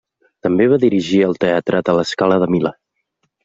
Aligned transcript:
També 0.47 0.65
va 0.71 0.79
dirigir 0.83 1.21
al 1.27 1.39
Teatre 1.47 1.85
de 1.91 1.97
La 2.01 2.09
Scala 2.15 2.43
de 2.47 2.51
Milà. 2.57 2.77